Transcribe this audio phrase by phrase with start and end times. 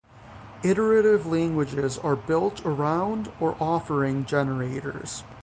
[0.63, 5.23] Iterative languages are built around or offering generators.